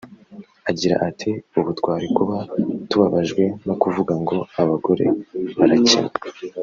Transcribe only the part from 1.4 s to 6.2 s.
“Ubu twari kuba tubabajwe no kuvuga ngo abagore barakennye